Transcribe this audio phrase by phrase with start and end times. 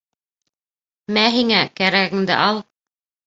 [1.17, 2.63] Мә һиңә, кәрәгенде ал!